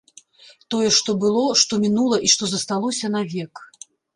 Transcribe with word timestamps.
Тое, 0.73 0.87
што 0.99 1.15
было, 1.25 1.43
што 1.65 1.73
мінула 1.85 2.17
і 2.29 2.33
што 2.37 2.43
засталося 2.55 3.15
навек. 3.19 3.53